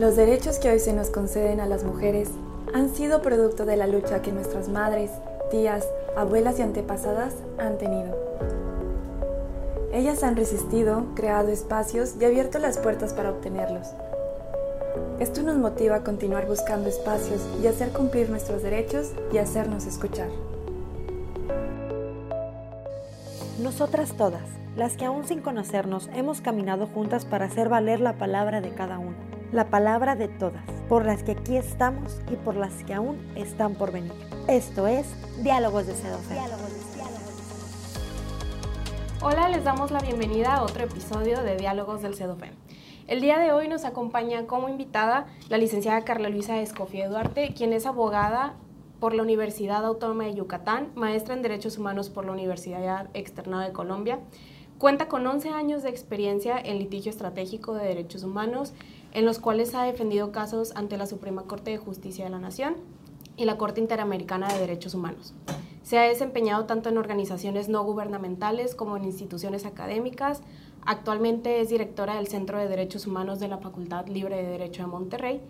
[0.00, 2.30] Los derechos que hoy se nos conceden a las mujeres
[2.72, 5.10] han sido producto de la lucha que nuestras madres,
[5.50, 8.16] tías, abuelas y antepasadas han tenido.
[9.92, 13.88] Ellas han resistido, creado espacios y abierto las puertas para obtenerlos.
[15.18, 20.30] Esto nos motiva a continuar buscando espacios y hacer cumplir nuestros derechos y hacernos escuchar.
[23.62, 28.62] Nosotras todas, las que aún sin conocernos hemos caminado juntas para hacer valer la palabra
[28.62, 32.84] de cada una, la palabra de todas, por las que aquí estamos y por las
[32.84, 34.12] que aún están por venir.
[34.46, 35.06] Esto es
[35.42, 36.36] Diálogos de Sedofe.
[39.22, 42.54] Hola, les damos la bienvenida a otro episodio de Diálogos del CEDOFEM.
[43.08, 47.72] El día de hoy nos acompaña como invitada la licenciada Carla Luisa Escofía Duarte, quien
[47.72, 48.54] es abogada
[49.00, 53.72] por la Universidad Autónoma de Yucatán, maestra en Derechos Humanos por la Universidad Externada de
[53.72, 54.20] Colombia.
[54.78, 58.72] Cuenta con 11 años de experiencia en litigio estratégico de derechos humanos,
[59.12, 62.76] en los cuales ha defendido casos ante la Suprema Corte de Justicia de la Nación
[63.36, 65.34] y la Corte Interamericana de Derechos Humanos.
[65.82, 70.42] Se ha desempeñado tanto en organizaciones no gubernamentales como en instituciones académicas.
[70.84, 74.88] Actualmente es directora del Centro de Derechos Humanos de la Facultad Libre de Derecho de
[74.88, 75.40] Monterrey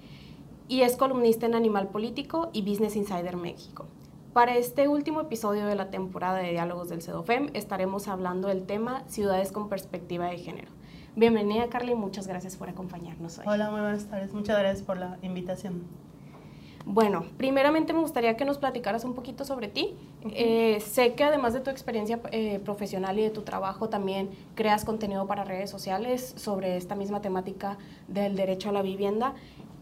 [0.69, 3.87] y es columnista en Animal Político y Business Insider México.
[4.33, 9.03] Para este último episodio de la temporada de Diálogos del CEDOFEM estaremos hablando del tema
[9.09, 10.71] Ciudades con Perspectiva de Género.
[11.17, 13.45] Bienvenida Carly, muchas gracias por acompañarnos hoy.
[13.49, 14.33] Hola, muy buenas tardes.
[14.33, 15.83] Muchas gracias por la invitación.
[16.87, 19.95] Bueno, primeramente me gustaría que nos platicaras un poquito sobre ti.
[20.31, 24.85] Eh, sé que además de tu experiencia eh, profesional y de tu trabajo, también creas
[24.85, 27.77] contenido para redes sociales sobre esta misma temática
[28.09, 29.35] del derecho a la vivienda.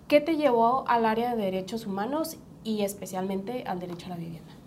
[0.08, 4.57] ¿Qué te llevó al área de derechos humanos y especialmente al derecho a la vivienda?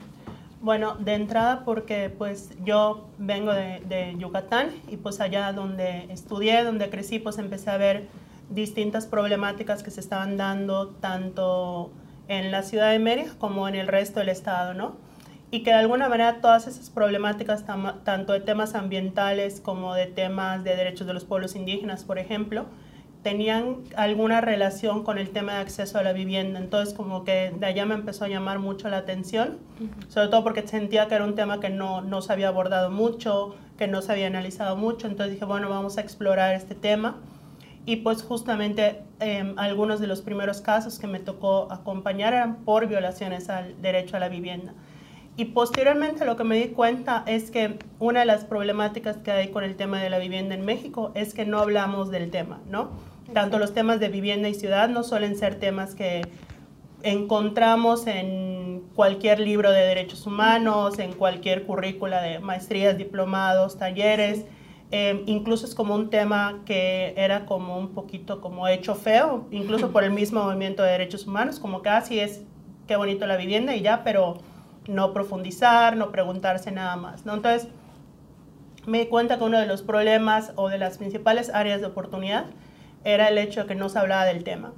[0.62, 6.92] Bueno, de entrada porque pues yo vengo de, Yucatán y pues allá donde estudié, donde
[6.92, 8.08] crecí, pues empecé a ver
[8.52, 11.92] distintas problemáticas que se estaban dando tanto
[12.28, 14.98] en la ciudad de Mérida como en el resto del estado, ¿no?
[15.50, 17.66] Y que de alguna manera todas esas problemáticas,
[18.04, 22.68] tanto de temas ambientales como de temas de derechos de los pueblos indígenas, por ejemplo,
[23.24, 26.60] tenían alguna relación con el tema de acceso a la vivienda.
[26.60, 29.60] Entonces, como que de allá me empezó a llamar mucho la atención,
[30.08, 33.56] sobre todo porque sentía que era un tema que no, no se había abordado mucho,
[33.78, 35.08] que no se había analizado mucho.
[35.08, 37.18] Entonces dije, bueno, vamos a explorar este tema
[37.86, 42.88] y pues justamente em, algunos de los primeros casos que me tocó acompañar eran por
[42.88, 44.74] violaciones al derecho a la vivienda.
[45.38, 49.48] Y posteriormente lo que me di cuenta es que una de las problemáticas que hay
[49.50, 52.90] con el tema de la vivienda en México es que no hablamos del tema, ¿no?
[53.34, 56.22] Tanto los temas de vivienda y ciudad no suelen ser temas que
[57.04, 64.46] encontramos en cualquier libro de derechos humanos, en cualquier currícula de maestrías, diplomados, talleres.
[64.92, 69.92] Em, incluso es como un tema que era como un poquito como hecho feo, incluso
[69.92, 72.42] por el mismo movimiento de derechos humanos, como casi es
[72.88, 74.40] qué bonito la vivienda y ya, pero
[74.88, 77.34] no profundizar, no preguntarse nada más, ¿no?
[77.36, 77.70] Entonces,
[78.86, 82.48] me di cuenta que uno de los problemas o de las principales áreas de oportunidad
[83.04, 84.72] era el hecho de que no se hablaba del tema.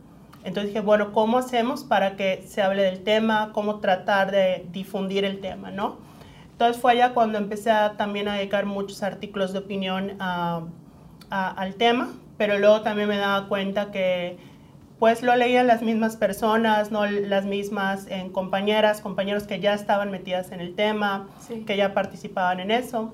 [0.44, 3.52] Entonces dije, bueno, ¿cómo hacemos para que se hable del tema?
[3.54, 5.98] ¿Cómo tratar de difundir el tema, no?
[6.52, 12.14] Entonces fue allá cuando empecé a, también a dedicar muchos artículos de opinión al tema,
[12.38, 14.38] pero luego también me daba cuenta que
[15.00, 20.12] pues lo leían las mismas personas, no las mismas eh, compañeras, compañeros que ya estaban
[20.12, 21.28] metidas en el tema,
[21.66, 23.14] que ya participaban en eso.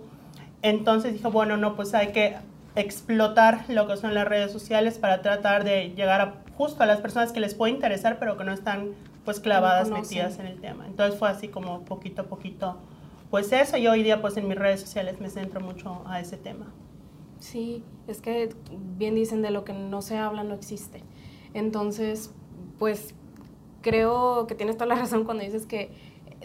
[0.62, 2.36] Entonces dije, bueno, no, pues hay que
[2.81, 7.00] explotar lo que son las redes sociales para tratar de llegar a, justo a las
[7.00, 8.90] personas que les puede interesar, pero que no están
[9.25, 10.85] pues clavadas, metidas en el tema.
[10.88, 12.78] Entonces fue así como poquito a poquito
[13.29, 16.38] pues eso, y hoy día pues en mis redes sociales me centro mucho a ese
[16.38, 16.66] tema.
[17.40, 18.53] Sí, es que
[18.97, 21.03] bien dicen de lo que no se habla no existe.
[21.53, 22.31] Entonces,
[22.79, 23.13] pues
[23.81, 25.91] creo que tienes toda la razón cuando dices que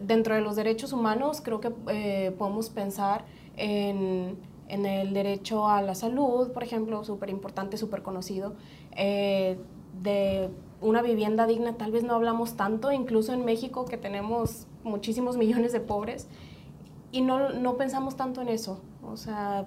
[0.00, 3.24] dentro de los derechos humanos creo que eh, podemos pensar
[3.56, 4.36] en,
[4.68, 8.54] en, el derecho a la salud, por ejemplo, súper importante, súper conocido,
[8.96, 9.58] eh,
[10.02, 15.36] de una vivienda digna, tal vez no hablamos tanto, incluso en México que tenemos muchísimos
[15.42, 16.28] millones de pobres,
[17.12, 18.80] y no, no pensamos tanto en eso.
[19.04, 19.66] O sea,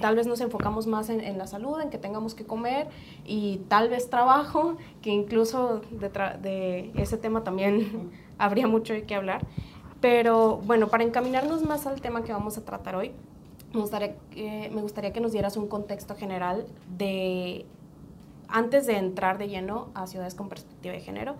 [0.00, 2.88] tal vez nos enfocamos más en, la salud, en que tengamos que comer
[3.24, 6.10] y tal vez trabajo, que incluso de,
[6.42, 9.46] de ese tema también habría mucho qué hablar.
[10.00, 13.12] Pero bueno, para encaminarnos más al tema que vamos a tratar hoy,
[13.74, 16.66] me gustaría, me gustaría que nos dieras un contexto general
[16.96, 17.66] de,
[18.48, 21.36] antes de entrar de lleno a ciudades con perspectiva de género,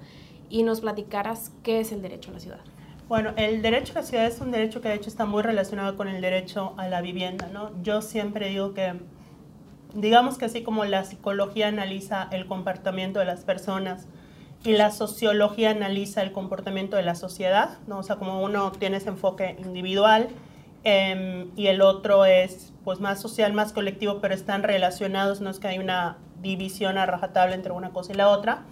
[0.51, 2.61] y nos platicaras qué es el derecho a la ciudad.
[3.09, 5.97] Bueno, el derecho a la ciudad es un derecho que de hecho está muy relacionado
[5.97, 7.71] con el derecho a la vivienda, ¿no?
[7.83, 8.95] Yo siempre digo que
[9.95, 14.07] digamos que así como la psicología analiza el comportamiento de las personas
[14.65, 17.99] y la sociología analiza el comportamiento de la sociedad, ¿no?
[17.99, 20.29] O sea, como uno tiene ese enfoque individual
[20.85, 25.59] em, y el otro es pues más social, más colectivo, pero están relacionados, no es
[25.59, 28.63] que hay una división a rajatabla entre una cosa y la otra.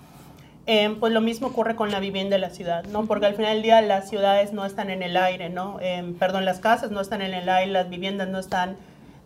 [0.66, 3.06] Em, pues lo mismo ocurre con la vivienda de la ciudad, ¿no?
[3.06, 5.78] Porque al final del día las ciudades no están en el aire, ¿no?
[5.80, 8.76] Em, perdón, las casas no están en el aire, las viviendas no están,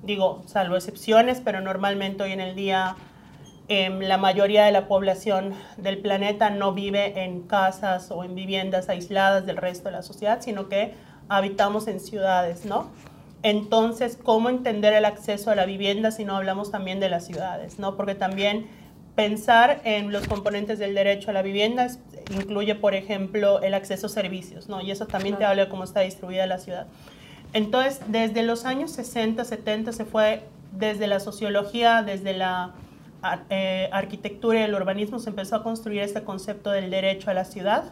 [0.02, 2.96] digo, salvo excepciones, pero normalmente hoy en el día
[3.68, 9.44] la mayoría de la población del planeta no vive en casas o en viviendas aisladas
[9.44, 10.94] del resto de la sociedad, sino que
[11.28, 12.90] habitamos en ciudades, ¿no?
[13.42, 17.78] Entonces, ¿cómo entender el acceso a la vivienda si no hablamos también de las ciudades,
[17.78, 17.96] ¿no?
[17.96, 18.66] Porque también
[19.14, 21.88] pensar en los componentes del derecho a la vivienda
[22.30, 24.80] incluye, por ejemplo, el acceso a servicios, ¿no?
[24.82, 26.86] Y eso también te habla de cómo está distribuida la ciudad.
[27.52, 32.72] Entonces, desde los años 60, 70 se fue desde la sociología, desde la
[33.48, 37.44] eh, arquitectura y el urbanismo, se empezó a construir este concepto del derecho a la
[37.44, 37.84] ciudad,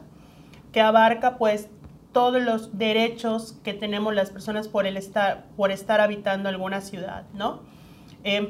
[0.73, 1.69] que abarca pues
[2.15, 7.25] todos los derechos que tenemos las personas por, el estar, por estar habitando alguna ciudad,
[7.35, 7.61] ¿no?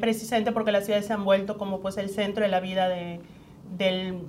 [0.00, 3.18] precisamente porque las ciudades se han vuelto como pues el centro de la vida de,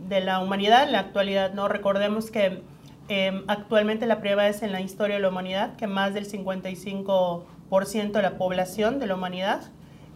[0.09, 1.67] la humanidad en la actualidad, ¿no?
[1.67, 2.63] Recordemos que
[3.09, 8.11] em, actualmente la primera vez en la historia de la humanidad que más del 55%
[8.11, 9.61] de la población de la humanidad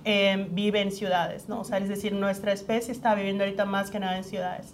[0.04, 1.60] em, vive en ciudades, ¿no?
[1.60, 4.74] O sea, es decir, nuestra especie está viviendo ahorita más que nada en ciudades.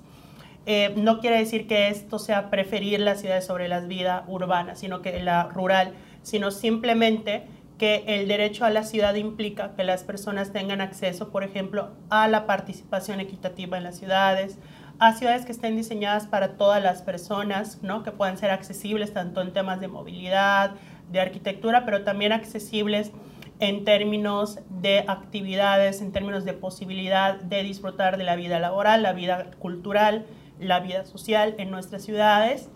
[0.66, 5.02] Eh, no quiere decir que esto sea preferir las ciudades sobre las vidas urbanas, sino
[5.02, 7.44] que la rural, sino simplemente
[7.78, 12.28] que el derecho a la ciudad implica que las personas tengan acceso, por ejemplo, a
[12.28, 14.58] la participación equitativa en las ciudades,
[14.98, 18.04] a ciudades que estén diseñadas para todas las personas, ¿no?
[18.04, 20.72] que puedan ser accesibles tanto en temas de movilidad,
[21.12, 23.12] de arquitectura, pero también accesibles
[23.60, 29.14] en términos de actividades, en términos de posibilidad de disfrutar de la vida laboral, la
[29.14, 30.26] vida cultural,
[30.60, 32.70] la vida social en nuestras ciudades.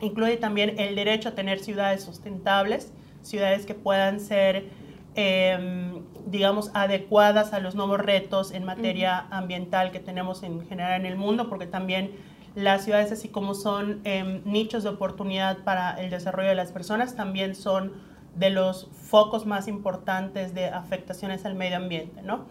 [0.00, 2.92] Incluye también el derecho a tener ciudades sustentables,
[3.22, 4.68] ciudades que puedan ser,
[5.14, 11.06] em, digamos, adecuadas a los nuevos retos en materia ambiental que tenemos en general en
[11.06, 12.12] el mundo, porque también
[12.54, 17.16] las ciudades, así como son em, nichos de oportunidad para el desarrollo de las personas,
[17.16, 17.92] también son
[18.34, 22.46] de los focos más importantes de afectaciones al medio ambiente, ¿no?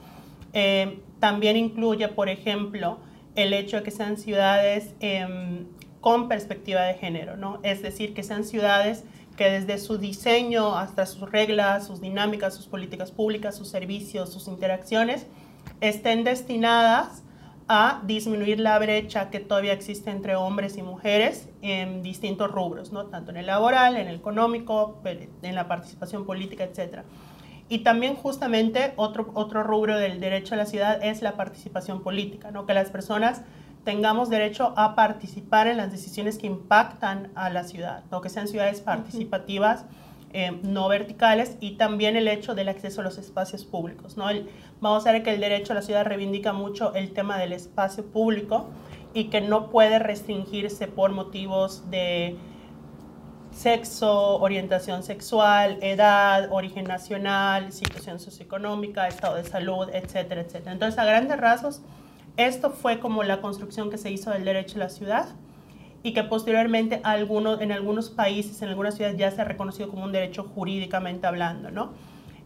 [0.53, 2.99] Em, también incluye, por ejemplo,
[3.37, 5.67] el hecho de que sean ciudades em,
[6.01, 7.59] con perspectiva de género, ¿no?
[7.63, 9.05] Es decir, que sean ciudades
[9.37, 14.47] que desde su diseño hasta sus reglas, sus dinámicas, sus políticas públicas, sus servicios, sus
[14.47, 15.27] interacciones,
[15.79, 17.23] estén destinadas
[17.67, 23.05] a disminuir la brecha que todavía existe entre hombres y mujeres en distintos rubros, ¿no?
[23.07, 27.03] tanto en el laboral, en el económico, en la participación política, etc.
[27.69, 32.51] Y también justamente otro, otro rubro del derecho a la ciudad es la participación política,
[32.51, 32.65] ¿no?
[32.65, 33.41] que las personas
[33.83, 38.21] tengamos derecho a participar en las decisiones que impactan a la ciudad, ¿no?
[38.21, 39.85] que sean ciudades participativas,
[40.33, 44.17] eh, no verticales, y también el hecho del acceso a los espacios públicos.
[44.17, 44.25] ¿no?
[44.79, 48.05] vamos a ver que el derecho a la ciudad reivindica mucho el tema del espacio
[48.05, 48.67] público
[49.13, 52.37] y que no puede restringirse por motivos de
[53.57, 60.73] sexo, orientación sexual, edad, origen nacional, situación socioeconómica, estado de salud, etcétera, etcétera.
[60.73, 61.81] Entonces, a grandes rasgos,
[62.37, 65.29] esto fue como la construcción que se hizo del derecho a la ciudad
[66.03, 70.03] y que posteriormente algunos, en algunos países, en algunas ciudades ya se ha reconocido como
[70.03, 71.93] un derecho jurídicamente hablando, ¿no?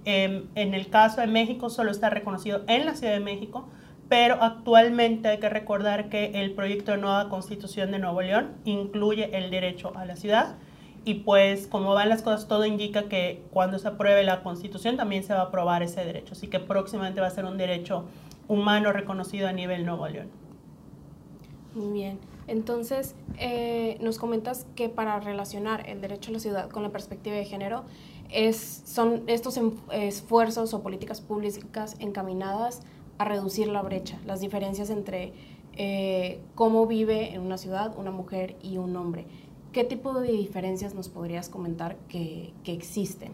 [0.05, 3.67] Em, en el caso de México solo está reconocido en la Ciudad de México,
[4.07, 9.37] pero actualmente hay que recordar que el proyecto de nueva constitución de Nuevo León incluye
[9.37, 10.55] el derecho a la ciudad
[11.03, 15.23] y pues como van las cosas, todo indica que cuando se apruebe la constitución también
[15.23, 16.33] se va a aprobar ese derecho.
[16.33, 18.05] Así que próximamente va a ser un derecho
[18.47, 20.27] humano reconocido a nivel Nuevo León.
[21.73, 22.19] Muy bien.
[22.47, 27.35] Entonces, eh, nos comentas que para relacionar el derecho a la ciudad con la perspectiva
[27.35, 27.83] de género,
[28.29, 29.59] es, son estos
[29.91, 32.81] esfuerzos o políticas públicas encaminadas
[33.17, 35.33] a reducir la brecha, las diferencias entre
[35.73, 39.25] eh, cómo vive en una ciudad una mujer y un hombre.
[39.71, 43.31] ¿Qué tipo de diferencias nos podrías comentar que, existen?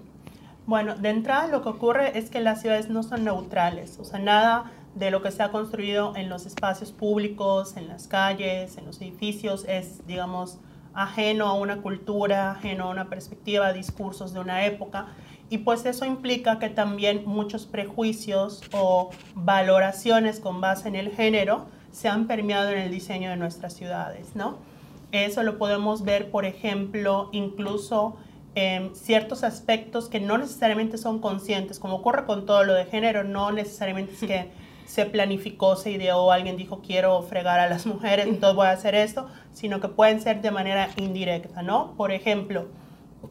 [0.68, 4.20] Bueno, de entrada lo que ocurre es que las ciudades no son neutrales, o sea,
[4.20, 8.86] nada de lo que se ha construido en los espacios públicos, en las calles, en
[8.86, 10.60] los edificios, es, digamos,
[10.94, 15.08] ajeno a una cultura, ajeno a una perspectiva, discursos de una época.
[15.50, 21.66] Y pues eso implica que también muchos prejuicios o valoraciones con base en el género
[21.92, 24.77] se han permeado en el diseño de nuestras ciudades, ¿no?
[25.12, 28.18] Eso lo podemos ver, por ejemplo, incluso
[28.56, 33.24] em, ciertos aspectos que no necesariamente son conscientes, como ocurre con todo lo de género,
[33.24, 34.52] no necesariamente es que
[34.86, 38.96] se planificó, se ideó, alguien dijo quiero fregar a las mujeres, entonces voy a hacer
[38.96, 41.94] esto, sino que pueden ser de manera indirecta, ¿no?
[41.98, 42.68] Por ejemplo,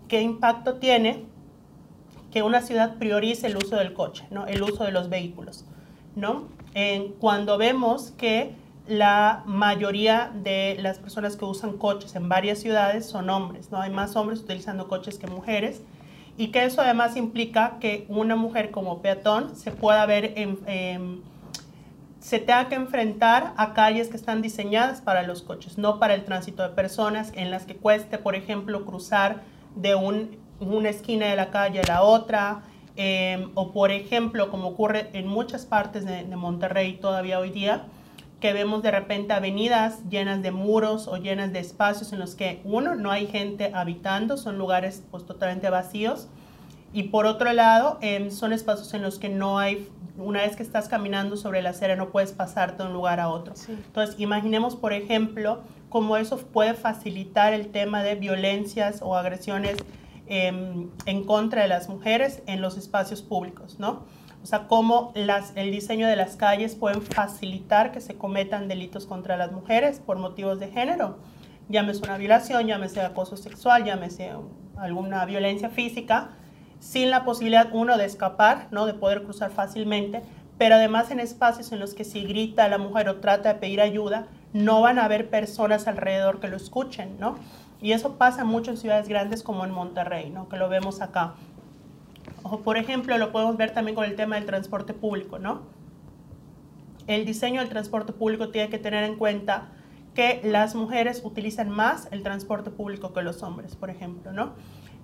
[0.09, 1.25] ¿qué impacto tiene
[2.31, 4.47] que una ciudad priorice el uso del coche, ¿no?
[4.47, 5.65] El uso de los vehículos,
[6.15, 6.49] ¿no?
[6.75, 8.55] En, cuando vemos que
[8.89, 13.81] la mayoría de las personas que usan coches en varias ciudades son hombres, ¿no?
[13.81, 15.83] Hay más hombres utilizando coches que mujeres
[16.37, 21.23] y que eso además implica que una mujer como peatón se pueda ver en
[22.27, 26.25] se tenga que enfrentar a calles que están diseñadas para los coches, no para el
[26.25, 29.43] tránsito de personas, en las que cueste, por ejemplo, cruzar
[29.77, 32.63] de una esquina de la calle a la otra,
[32.97, 37.85] em, o por ejemplo, como ocurre en muchas partes de, Monterrey todavía hoy día,
[38.41, 42.61] que vemos de repente avenidas llenas de muros o llenas de espacios en los que,
[42.65, 46.29] uno, no hay gente habitando, son lugares pues totalmente vacíos,
[46.93, 49.89] y por otro lado, em, son espacios en los que no hay
[50.19, 53.29] una vez que estás caminando sobre la acera no puedes pasarte de un lugar a
[53.29, 53.55] otro.
[53.69, 59.77] Entonces, imaginemos, por ejemplo, cómo eso puede facilitar el tema de violencias o agresiones
[60.29, 64.05] em, en contra de las mujeres en los espacios públicos, ¿no?
[64.47, 69.37] O sea, cómo el diseño de las calles pueden facilitar que se cometan delitos contra
[69.37, 71.17] las mujeres por motivos de género.
[71.69, 74.31] Llámese una violación, llámese acoso sexual, llámese
[74.77, 76.29] alguna violencia física,
[76.79, 78.87] sin la posibilidad, uno, de escapar, ¿no?
[78.87, 80.23] de poder cruzar fácilmente,
[80.59, 83.81] pero además en espacios en los que si grita la mujer o trata de pedir
[83.81, 87.35] ayuda, no van a haber personas alrededor que lo escuchen, ¿no?
[87.83, 90.49] Y eso pasa mucho en ciudades grandes como en Monterrey, ¿no?
[90.49, 91.35] Que lo vemos acá.
[92.51, 95.63] O por ejemplo, lo podemos ver también con el tema del transporte público, ¿no?
[97.07, 99.69] El diseño del transporte público tiene que tener en cuenta
[100.15, 104.55] que las mujeres utilizan más el transporte público que los hombres, por ejemplo, ¿no?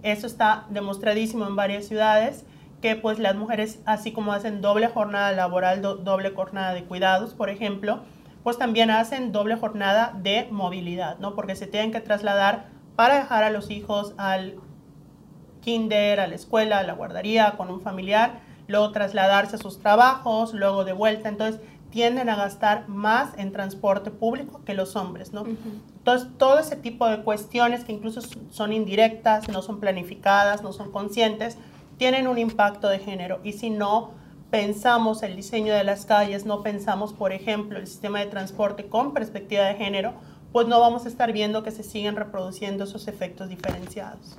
[0.02, 2.44] Eso está demostradísimo en varias ciudades,
[2.80, 7.50] que pues las mujeres, así como hacen doble jornada laboral, doble jornada de cuidados, por
[7.50, 8.00] ejemplo,
[8.42, 11.34] pues también hacen doble jornada de movilidad, ¿no?
[11.34, 14.56] Porque se tienen que trasladar para dejar a los hijos al
[15.62, 20.52] kinder, a la escuela, a la guardería, con un familiar, luego trasladarse a sus trabajos,
[20.52, 21.30] luego de vuelta.
[21.30, 25.44] Entonces, tienden a gastar más en transporte público que los hombres, ¿no?
[25.44, 30.90] Entonces, todo ese tipo de cuestiones que incluso son indirectas, no son planificadas, no son
[30.90, 31.58] conscientes,
[31.98, 33.40] tienen un impacto de género.
[33.44, 34.12] Y si no
[34.50, 39.12] pensamos el diseño de las calles, no pensamos, por ejemplo, el sistema de transporte con
[39.12, 40.14] perspectiva de género,
[40.50, 44.38] pues no vamos a estar viendo que se siguen reproduciendo esos efectos diferenciados.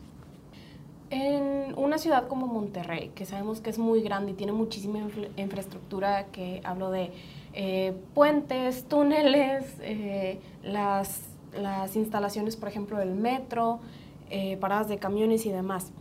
[1.15, 4.97] En una ciudad como Monterrey, que sabemos que es muy grande y tiene muchísima
[5.37, 7.11] infraestructura, que hablo de
[7.53, 11.21] eh, puentes, túneles, eh, las,
[11.55, 13.79] las, instalaciones, por ejemplo, del metro,
[14.31, 15.91] eh, paradas de camiones y demás.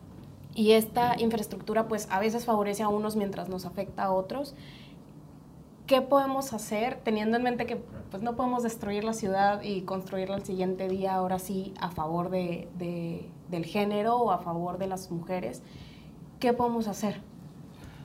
[0.54, 4.54] Y esta infraestructura pues a veces favorece a unos mientras nos afecta a otros.
[5.86, 7.76] ¿Qué podemos hacer teniendo en mente que
[8.10, 12.30] pues no podemos destruir la ciudad y construirla el siguiente día ahora sí a favor
[12.30, 15.62] de, de, del género o a favor de las mujeres?
[16.38, 17.20] ¿Qué podemos hacer?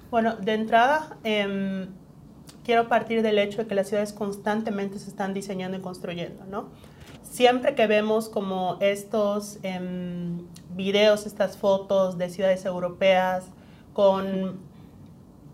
[0.10, 1.88] Bueno, de entrada, eh,
[2.64, 6.70] quiero partir del hecho de que las ciudades constantemente se están diseñando y construyendo, ¿no?
[7.24, 13.46] Siempre que vemos como estos em, videos, estas fotos de ciudades europeas
[13.94, 14.60] con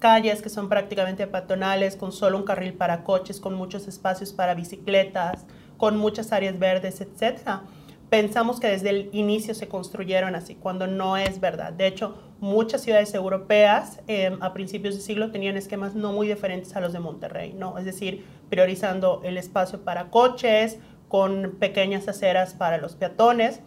[0.04, 4.54] calles que son prácticamente peatonales, con solo un carril para coches, con muchos espacios para
[4.54, 5.46] bicicletas,
[5.78, 7.62] con muchas áreas verdes, etcétera,
[8.10, 11.72] pensamos que desde el inicio se construyeron así, cuando no es verdad.
[11.72, 16.76] De hecho, muchas ciudades europeas em, a principios de siglo tenían esquemas no muy diferentes
[16.76, 17.78] a los de Monterrey, ¿no?
[17.78, 23.62] Es decir, priorizando el espacio para coches, con pequeñas aceras para los peatones,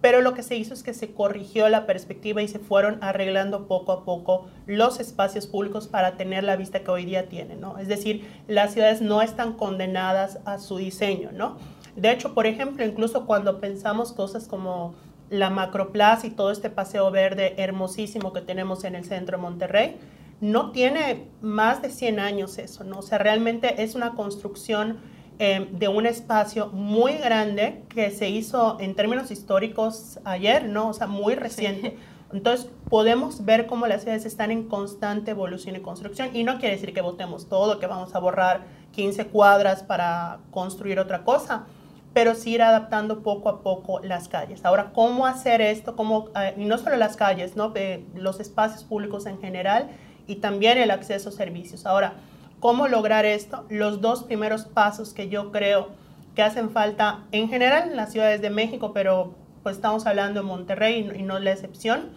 [0.00, 3.66] pero lo que se hizo es que se corrigió la perspectiva y se fueron arreglando
[3.66, 7.78] poco a poco los espacios públicos para tener la vista que hoy día tienen, ¿no?
[7.78, 11.56] Es decir, las ciudades no están condenadas a su diseño, ¿no?
[11.96, 14.94] De hecho, por ejemplo, incluso cuando pensamos cosas como
[15.28, 19.96] la Macroplaza y todo este paseo verde hermosísimo que tenemos en el centro de Monterrey,
[20.40, 23.00] no tiene más de 100 años eso, ¿no?
[23.00, 24.98] O sea, realmente es una construcción
[25.42, 30.90] eh, de un espacio muy grande que se hizo en términos históricos ayer, ¿no?
[30.90, 31.96] O sea, muy reciente.
[32.30, 36.36] Entonces, podemos ver cómo las ciudades están en constante evolución y construcción.
[36.36, 40.98] Y no quiere decir que votemos todo, que vamos a borrar 15 cuadras para construir
[41.00, 41.64] otra cosa
[42.12, 44.64] pero sí ir adaptando poco a poco las calles.
[44.64, 45.94] Ahora, ¿cómo hacer esto?
[45.94, 47.72] ¿Cómo, eh, y no solo las calles, ¿no?
[48.14, 49.88] los espacios públicos en general
[50.26, 51.86] y también el acceso a servicios.
[51.86, 52.14] Ahora,
[52.60, 53.64] ¿cómo lograr esto?
[53.68, 55.88] Los dos primeros pasos que yo creo
[56.34, 60.46] que hacen falta en general en las ciudades de México, pero pues estamos hablando de
[60.46, 62.10] Monterrey y no la excepción,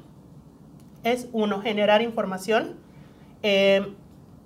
[1.04, 2.78] es uno, generar información.
[3.42, 3.94] Eh,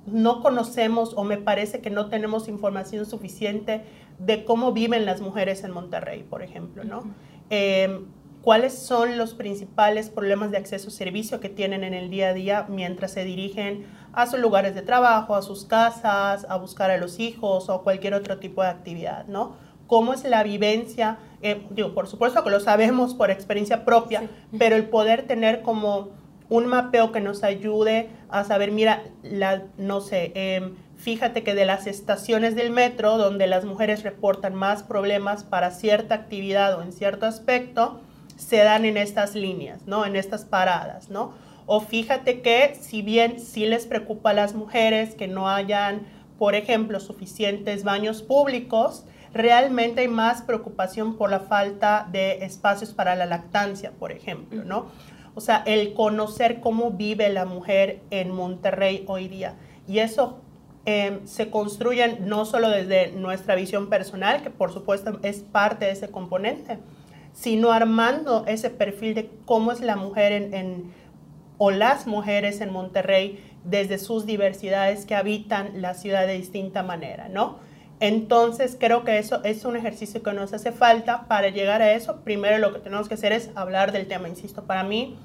[0.08, 3.84] no conocemos o me parece que no tenemos información suficiente
[4.20, 7.04] de cómo viven las mujeres en Monterrey, por ejemplo, ¿no?
[7.50, 8.06] Eh,
[8.48, 12.34] ¿Cuáles son los principales problemas de acceso a servicio que tienen en el día a
[12.34, 16.96] día mientras se dirigen a sus lugares de trabajo, a sus casas, a buscar a
[16.96, 19.58] los hijos o cualquier otro tipo de actividad, ¿no?
[19.86, 21.18] ¿Cómo es la vivencia?
[21.42, 26.12] Eh, digo, por supuesto que lo sabemos por experiencia propia, pero el poder tener como
[26.48, 31.66] un mapeo que nos ayude a saber, mira, la, no sé, em, fíjate que de
[31.66, 36.94] las estaciones del metro donde las mujeres reportan más problemas para cierta actividad o en
[36.94, 38.00] cierto aspecto,
[38.38, 40.06] se dan en estas líneas, ¿no?
[40.06, 41.34] En estas paradas, ¿no?
[41.66, 46.08] O fíjate que si bien sí les preocupa a las mujeres que no hayan,
[46.40, 49.04] por ejemplo, suficientes baños públicos,
[49.34, 54.88] realmente hay más preocupación por la falta de espacios para la lactancia, por ejemplo, ¿no?
[55.36, 59.56] O sea, el conocer cómo vive la mujer en Monterrey hoy día.
[59.88, 60.40] Y eso
[60.86, 65.92] em, se construye no solo desde nuestra visión personal, que por supuesto es parte de
[65.92, 66.80] ese componente,
[67.38, 70.92] sino armando ese perfil de cómo es la mujer en,
[71.60, 77.30] o las mujeres en Monterrey desde sus diversidades que habitan la ciudad de distinta manera,
[77.30, 77.60] ¿no?
[78.00, 82.22] Entonces creo que eso es un ejercicio que nos hace falta para llegar a eso.
[82.24, 85.16] Primero lo que tenemos que hacer es hablar del tema, insisto, para mí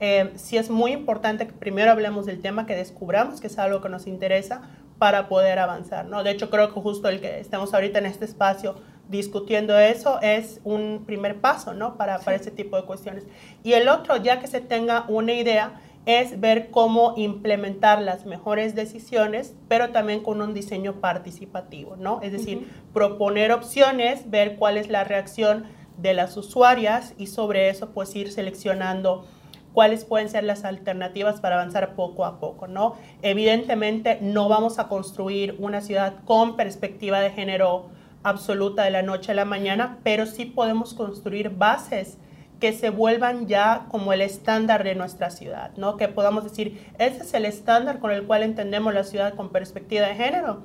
[0.00, 3.82] eh, sí es muy importante que primero hablemos del tema, que descubramos que es algo
[3.82, 4.62] que nos interesa
[4.98, 6.24] para poder avanzar, ¿no?
[6.24, 8.76] De hecho, creo que justo el que estamos ahorita en este espacio
[9.08, 11.96] discutiendo eso es un primer paso, ¿no?
[11.96, 13.24] Para, para ese tipo de cuestiones.
[13.62, 18.74] Y el otro, ya que se tenga una idea, es ver cómo implementar las mejores
[18.74, 22.20] decisiones, pero también con un diseño participativo, ¿no?
[22.22, 25.66] Es decir, proponer opciones, ver cuál es la reacción
[25.98, 29.26] de las usuarias y sobre eso pues ir seleccionando
[29.74, 32.96] cuáles pueden ser las alternativas para avanzar poco a poco, ¿no?
[33.20, 37.90] Evidentemente no vamos a construir una ciudad con perspectiva de género
[38.22, 42.18] absoluta de la noche a la mañana, pero sí podemos construir bases
[42.60, 45.96] que se vuelvan ya como el estándar de nuestra ciudad, ¿no?
[45.96, 50.06] Que podamos decir, ese es el estándar con el cual entendemos la ciudad con perspectiva
[50.06, 50.62] de género.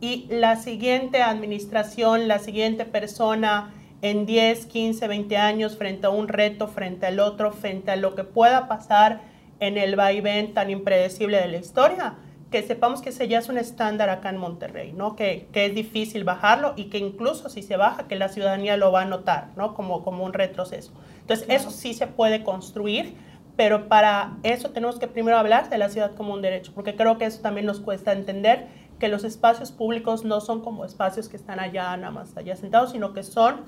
[0.00, 6.28] Y la siguiente administración, la siguiente persona en 10, 15, 20 años frente a un
[6.28, 9.22] reto, frente al otro, frente a lo que pueda pasar
[9.60, 12.14] en el vaivén tan impredecible de la historia,
[12.54, 15.16] que sepamos que ese ya es un estándar acá en Monterrey, ¿no?
[15.16, 18.92] Que, que, es difícil bajarlo y que incluso si se baja, que la ciudadanía lo
[18.92, 19.74] va a notar, ¿no?
[19.74, 20.92] Como, como un retroceso.
[21.22, 23.16] Entonces, eso sí se puede construir,
[23.56, 27.18] pero para eso tenemos que primero hablar de la ciudad como un derecho, porque creo
[27.18, 28.68] que eso también nos cuesta entender
[29.00, 32.92] que los espacios públicos no son como espacios que están allá nada más allá sentados,
[32.92, 33.62] sino que son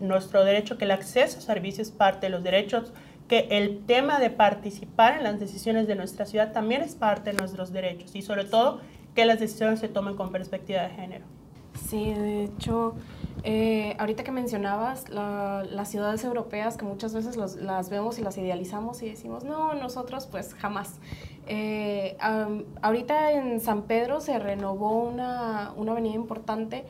[0.00, 2.94] nuestro derecho, que el acceso a servicios es parte de los derechos,
[3.28, 7.38] que el tema de participar en las decisiones de nuestra ciudad también es parte de
[7.38, 8.80] nuestros derechos y sobre todo
[9.14, 11.24] que las decisiones se tomen con perspectiva de género.
[11.88, 12.94] Sí, de hecho,
[13.42, 19.02] eh, ahorita que mencionabas las ciudades europeas, que muchas veces las vemos y las idealizamos
[19.02, 20.98] y decimos, no, nosotros pues jamás.
[21.46, 22.16] Eh,
[22.82, 26.84] ahorita en San Pedro se renovó una, una avenida importante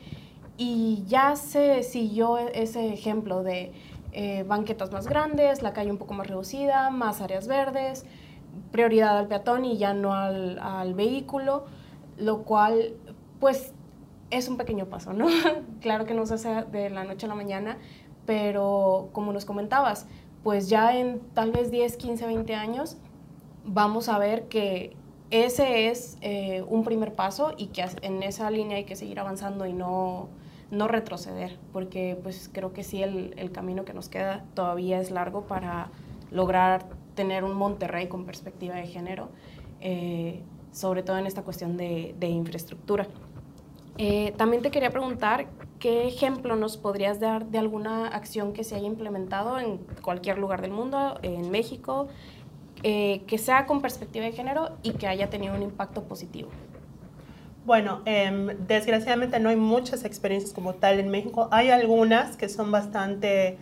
[0.57, 3.73] y ya se siguió ese ejemplo de
[4.19, 8.07] eh, banquetas más grandes, la calle un poco más reducida, más áreas verdes,
[8.73, 11.67] prioridad al peatón y ya no al, al vehículo,
[12.17, 12.95] lo cual
[13.41, 13.75] pues
[14.31, 15.27] es un pequeño paso, ¿no?
[15.83, 17.77] claro que no se hace de la noche a la mañana,
[18.25, 20.07] pero como nos comentabas,
[20.43, 22.97] pues ya en tal vez 10, 15, 20 años
[23.67, 24.97] vamos a ver que
[25.31, 29.67] ese es eh, un primer paso y que en esa línea hay que seguir avanzando
[29.67, 30.31] y no
[30.71, 35.11] no retroceder, porque pues creo que sí el, el, camino que nos queda todavía es
[35.11, 35.91] largo para
[36.31, 39.29] lograr tener un Monterrey con perspectiva de género,
[39.81, 43.07] eh, sobre todo en esta cuestión de, de infraestructura.
[43.99, 45.47] Eh, también te quería preguntar
[45.79, 50.61] qué ejemplo nos podrías dar de alguna acción que se haya implementado en cualquier lugar
[50.61, 52.09] del mundo, en México,
[52.83, 56.51] eh, que sea con perspectiva de género y que haya tenido un impacto positivo.
[57.67, 61.49] Bueno, em, desgraciadamente no hay muchas experiencias como tal en México.
[61.51, 63.59] Hay algunas que son bastante,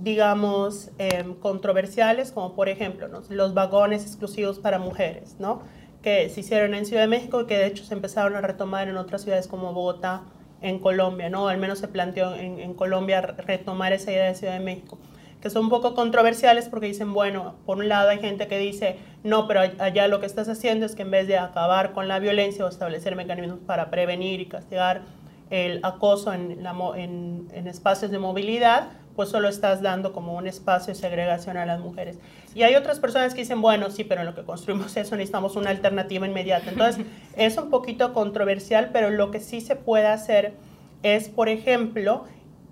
[0.00, 5.62] digamos, em, controversiales, como por ejemplo los vagones exclusivos para mujeres, ¿no?
[6.02, 8.88] que se hicieron en Ciudad de México y que de hecho se empezaron a retomar
[8.88, 10.22] en otras ciudades como Bogotá,
[10.60, 11.48] en Colombia, ¿no?
[11.48, 14.98] Al menos se planteó en, en Colombia retomar esa idea de Ciudad de México
[15.40, 18.96] que son un poco controversiales porque dicen, bueno, por un lado hay gente que dice,
[19.22, 22.18] no, pero allá lo que estás haciendo es que en vez de acabar con la
[22.18, 25.02] violencia o establecer mecanismos para prevenir y castigar
[25.50, 30.94] el acoso en, en, en espacios de movilidad, pues solo estás dando como un espacio
[30.94, 32.20] de segregación a las mujeres.
[32.54, 35.56] Y hay otras personas que dicen, bueno, sí, pero en lo que construimos eso necesitamos
[35.56, 36.70] una alternativa inmediata.
[36.70, 37.04] Entonces,
[37.36, 40.54] es un poquito controversial, pero lo que sí se puede hacer
[41.02, 42.26] es, por ejemplo,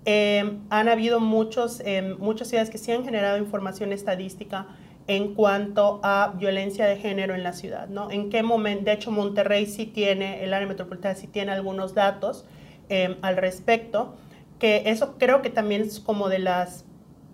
[0.09, 4.67] eh, han habido muchos, eh, muchas ciudades que sí han generado información estadística
[5.05, 8.09] en cuanto a violencia de género en la ciudad, ¿no?
[8.09, 12.45] En qué momento, de hecho Monterrey sí tiene, el área metropolitana sí tiene algunos datos
[12.87, 14.15] eh, al respecto,
[14.59, 16.85] que eso creo que también es como de las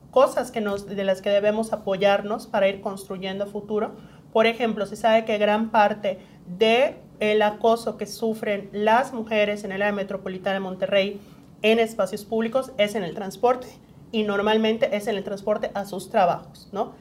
[0.10, 3.92] cosas que nos, de las que debemos apoyarnos para ir construyendo futuro.
[4.32, 6.18] Por ejemplo, se sabe que gran parte
[6.58, 11.22] de el acoso que sufren las mujeres en el área metropolitana de Monterrey
[11.64, 13.68] en espacios públicos es en el transporte
[14.12, 16.94] y normalmente es en el transporte a sus trabajos, ¿no?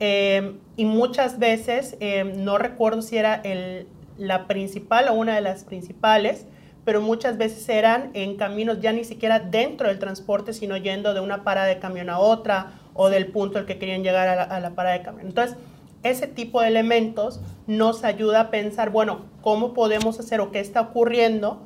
[0.00, 3.86] Eh, y muchas veces, eh, no recuerdo si era el,
[4.18, 6.44] la principal o una de las principales,
[6.84, 11.20] pero muchas veces eran en caminos ya ni siquiera dentro del transporte, sino yendo de
[11.20, 14.70] una parada de camión a otra o del punto al que querían llegar a la,
[14.70, 15.28] parada de camión.
[15.28, 15.56] Entonces,
[16.02, 20.80] ese tipo de elementos nos ayuda a pensar, bueno, ¿cómo podemos hacer o qué está
[20.80, 21.62] ocurriendo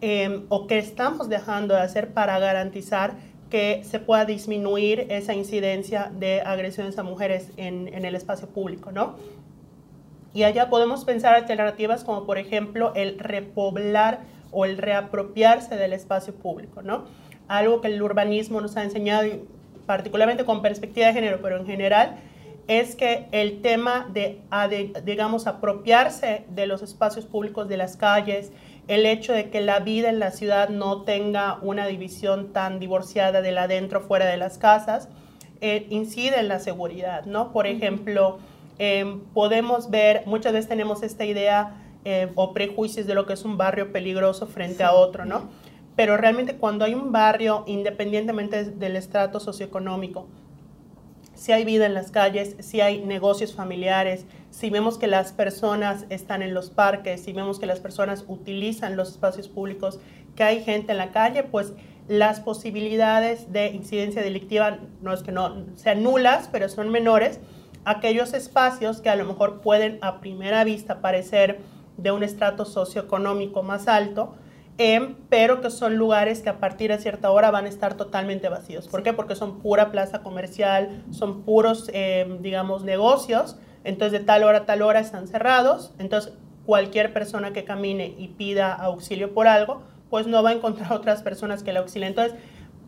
[0.00, 3.14] em, o qué estamos dejando de hacer para garantizar
[3.50, 8.92] que se pueda disminuir esa incidencia de agresiones a mujeres en, en el espacio público,
[8.92, 9.16] ¿no?
[10.34, 16.34] Y allá podemos pensar alternativas como, por ejemplo, el repoblar o el reapropiarse del espacio
[16.34, 17.04] público, ¿no?
[17.48, 19.28] Algo que el urbanismo nos ha enseñado,
[19.86, 22.16] particularmente con perspectiva de género, pero en general,
[22.68, 24.40] es que el tema de,
[25.04, 28.52] digamos, apropiarse de los espacios públicos, de las calles,
[28.88, 33.42] el hecho de que la vida en la ciudad no tenga una división tan divorciada
[33.42, 35.08] de la adentro fuera de las casas,
[35.60, 37.52] eh, incide en la seguridad, ¿no?
[37.52, 38.38] Por ejemplo,
[38.78, 43.44] em, podemos ver, muchas veces tenemos esta idea eh, o prejuicios de lo que es
[43.44, 45.48] un barrio peligroso frente a otro, ¿no?
[45.96, 50.28] Pero realmente cuando hay un barrio, independientemente del estrato socioeconómico,
[51.36, 56.06] si hay vida en las calles, si hay negocios familiares, si vemos que las personas
[56.08, 60.00] están en los parques, si vemos que las personas utilizan los espacios públicos,
[60.34, 61.74] que hay gente en la calle, pues
[62.08, 67.40] las posibilidades de incidencia delictiva no es que no sean nulas, pero son menores.
[67.84, 71.60] Aquellos espacios que a lo mejor pueden a primera vista parecer
[71.98, 74.34] de un estrato socioeconómico más alto,
[74.78, 78.48] em, pero que son lugares que a partir de cierta hora van a estar totalmente
[78.48, 78.88] vacíos.
[78.88, 79.12] ¿Por qué?
[79.12, 84.66] Porque son pura plaza comercial, son puros, em, digamos, negocios, entonces de tal hora a
[84.66, 86.32] tal hora están cerrados, entonces
[86.66, 91.22] cualquier persona que camine y pida auxilio por algo, pues no va a encontrar otras
[91.22, 92.10] personas que le auxilien.
[92.10, 92.36] Entonces,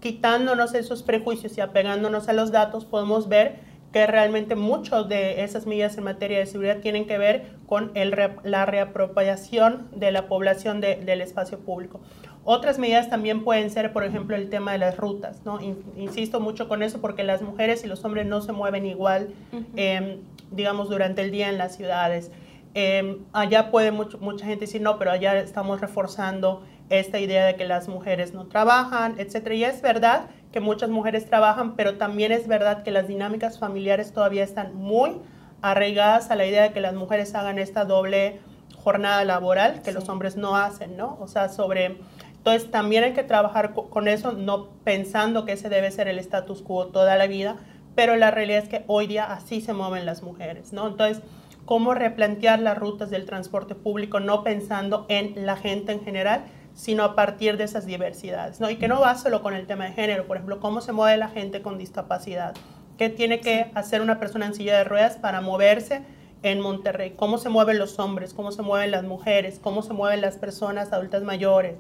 [0.01, 5.67] quitándonos esos prejuicios y apegándonos a los datos, podemos ver que realmente muchas de esas
[5.67, 10.81] medidas en materia de seguridad tienen que ver con el, la reapropiación de la población
[10.81, 12.01] del espacio público.
[12.45, 15.43] Otras medidas también pueden ser, por ejemplo, el tema de las rutas.
[15.45, 15.59] ¿no?
[15.97, 19.35] insisto mucho con eso porque las mujeres y los hombres no se mueven igual,
[19.77, 20.19] em,
[20.51, 22.31] digamos, durante el día en las ciudades.
[22.75, 27.57] Em, allá puede mucho, mucha gente decir, no, pero allá estamos reforzando esta idea de
[27.57, 29.53] que las mujeres no trabajan, etc.
[29.53, 34.13] Y es verdad, que muchas mujeres trabajan, pero también es verdad que las dinámicas familiares
[34.13, 35.21] todavía están muy
[35.61, 38.41] arraigadas a la idea de que las mujeres hagan esta doble
[38.83, 41.19] jornada laboral que los hombres no hacen, ¿no?
[41.21, 41.97] O sea, sobre...
[42.39, 46.63] Entonces también hay que trabajar con eso, no pensando que ese debe ser el status
[46.63, 47.57] quo toda la vida,
[47.95, 50.87] pero la realidad es que hoy día así se mueven las mujeres, ¿no?
[50.87, 51.23] Entonces,
[51.67, 56.45] ¿cómo replantear las rutas del transporte público no pensando en la gente en general,
[56.79, 58.71] sino a partir de esas diversidades, ¿no?
[58.71, 61.17] Y que no va solo con el tema de género, por ejemplo, cómo se mueve
[61.17, 62.55] la gente con discapacidad,
[62.97, 66.03] qué tiene que hacer una persona en silla de ruedas para moverse
[66.45, 70.21] en Monterrey, cómo se mueven los hombres, cómo se mueven las mujeres, cómo se mueven
[70.21, 71.75] las personas adultas mayores,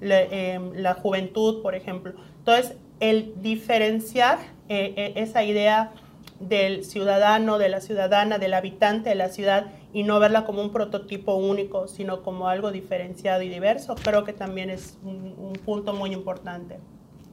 [0.00, 2.14] em, la juventud, por ejemplo.
[2.38, 5.92] Entonces, el diferenciar eh, eh, esa idea
[6.40, 10.70] del ciudadano, de la ciudadana, del habitante de la ciudad y no verla como un
[10.70, 16.12] prototipo único, sino como algo diferenciado y diverso, creo que también es un, punto muy
[16.12, 16.78] importante.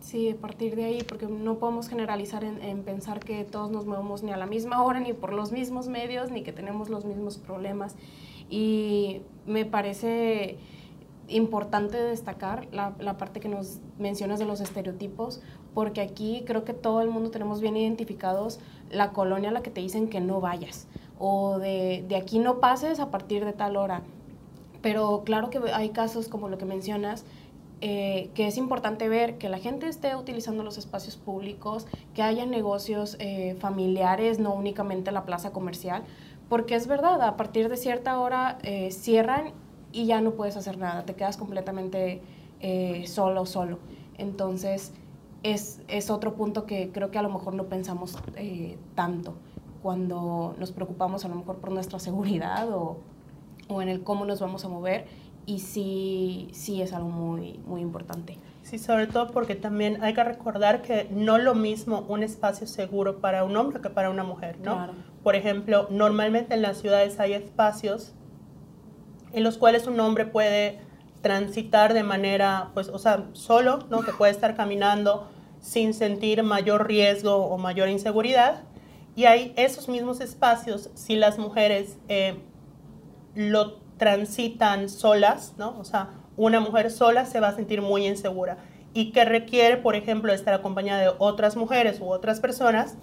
[0.02, 4.24] Sí, a partir de ahí, porque no podemos generalizar en, pensar que todos nos movemos
[4.24, 7.38] ni a la misma hora, ni por los mismos medios, ni que tenemos los mismos
[7.38, 7.96] problemas.
[8.50, 10.58] Y me parece
[11.28, 15.42] importante destacar la, la, parte que nos mencionas de los estereotipos,
[15.74, 19.70] porque aquí creo que todo el mundo tenemos bien identificados la colonia a la que
[19.70, 20.88] te dicen que no vayas
[21.20, 24.04] o de, de aquí no pases a partir de tal hora.
[24.82, 27.26] Pero claro que hay casos como lo que mencionas,
[27.82, 32.46] eh, que es importante ver que la gente esté utilizando los espacios públicos, que haya
[32.46, 36.04] negocios eh, familiares, no únicamente la plaza comercial,
[36.50, 39.52] porque es verdad, a partir de cierta hora eh, cierran
[39.92, 42.22] y ya no puedes hacer nada, te quedas completamente
[42.62, 43.80] eh, solo, solo.
[44.18, 44.94] Entonces,
[45.44, 49.36] es, es, otro punto que creo que a lo mejor no pensamos eh, tanto
[49.82, 52.98] cuando nos preocupamos a lo mejor por nuestra seguridad o,
[53.68, 55.06] o en el cómo nos vamos a mover
[55.46, 58.38] y sí, sí es algo muy, muy importante.
[58.64, 63.20] Sí, sobre todo porque también hay que recordar que no lo mismo un espacio seguro
[63.20, 64.76] para un hombre que para una mujer, ¿no?
[64.76, 64.94] Claro.
[65.24, 68.14] Por ejemplo, normalmente en las ciudades hay espacios
[69.32, 70.80] en los cuales un hombre puede
[71.22, 74.02] transitar de manera, pues, o sea, solo, ¿no?
[74.02, 75.30] Que puede estar caminando
[75.62, 78.64] sin sentir mayor riesgo o mayor inseguridad.
[79.18, 82.38] Y hay esos mismos espacios, si las mujeres eh,
[83.34, 85.76] lo transitan solas, ¿no?
[85.80, 88.58] O sea, una mujer sola se va a sentir muy insegura
[88.94, 92.96] y que requiere, por ejemplo, estar acompañada de otras mujeres u otras personas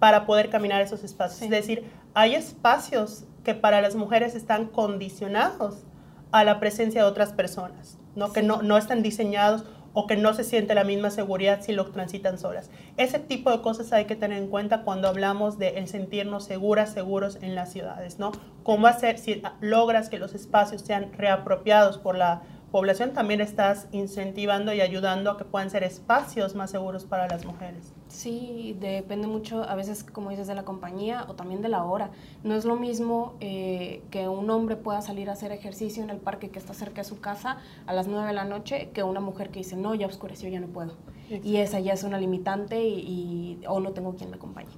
[0.00, 1.42] para poder caminar esos espacios.
[1.42, 5.84] Es decir, hay espacios que para las mujeres están condicionados
[6.32, 8.32] a la presencia de otras personas, ¿no?
[8.32, 9.62] que no, no están diseñados
[9.94, 12.70] o que no se siente la misma seguridad si lo transitan solas.
[12.96, 17.38] Ese tipo de cosas hay que tener en cuenta cuando hablamos de sentirnos seguras, seguros
[17.42, 18.32] en las ciudades, ¿no?
[18.62, 24.72] Cómo hacer, si logras que los espacios sean reapropiados por la población, también estás incentivando
[24.72, 27.92] y ayudando a que puedan ser espacios más seguros para las mujeres.
[28.08, 32.10] Sí, depende mucho, a veces, como dices, de la compañía o también de la hora.
[32.42, 36.16] No es lo mismo eh, que un hombre pueda salir a hacer ejercicio en el
[36.16, 39.20] parque que está cerca de su casa a las 9 de la noche que una
[39.20, 40.94] mujer que dice, no, ya oscureció, ya no puedo.
[41.28, 44.72] Y esa ya es una limitante y, o no tengo quien me acompañe.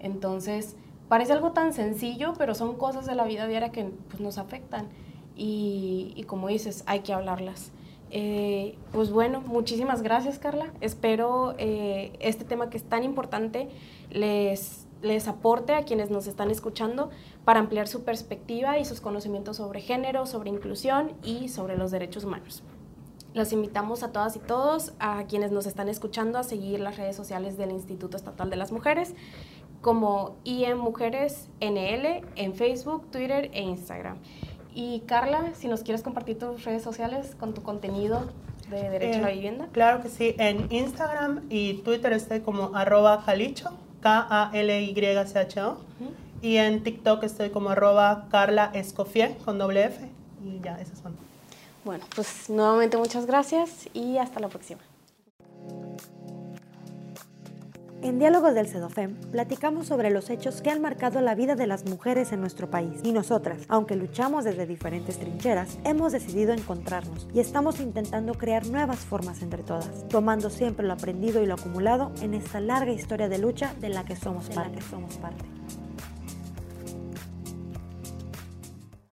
[0.00, 0.76] Entonces,
[1.08, 4.88] parece algo tan sencillo, pero son cosas de la vida diaria que pues, nos afectan
[5.36, 7.72] y, como dices, hay que hablarlas.
[8.10, 10.72] Eh, pues bueno, muchísimas gracias Carla.
[10.80, 13.68] Espero eh, este tema que es tan importante
[14.10, 17.10] les, les aporte a quienes nos están escuchando
[17.44, 22.24] para ampliar su perspectiva y sus conocimientos sobre género, sobre inclusión y sobre los derechos
[22.24, 22.62] humanos.
[23.34, 27.16] Los invitamos a todas y todos, a quienes nos están escuchando, a seguir las redes
[27.16, 29.14] sociales del Instituto Estatal de las Mujeres
[29.86, 34.18] como IEM Mujeres NL en Facebook, Twitter e Instagram.
[34.76, 38.28] Y Carla, si nos quieres compartir tus redes sociales con tu contenido
[38.68, 39.68] de Derecho a la eh, Vivienda.
[39.72, 43.70] Claro que sí, en Instagram y Twitter estoy como arroba calicho,
[44.02, 45.78] K-A-L-Y-C-H-O.
[46.42, 50.10] Y en TikTok estoy como arroba Carla Escofier con doble F.
[50.44, 51.16] Y ya, esas son.
[51.82, 54.82] Bueno, pues nuevamente muchas gracias y hasta la próxima.
[58.02, 61.86] En Diálogos del CEDOFEM platicamos sobre los hechos que han marcado la vida de las
[61.86, 67.40] mujeres en nuestro país y nosotras, aunque luchamos desde diferentes trincheras, hemos decidido encontrarnos y
[67.40, 72.34] estamos intentando crear nuevas formas entre todas, tomando siempre lo aprendido y lo acumulado en
[72.34, 74.78] esta larga historia de lucha de la que somos parte.